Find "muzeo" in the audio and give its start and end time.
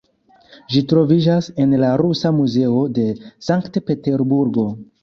2.41-2.81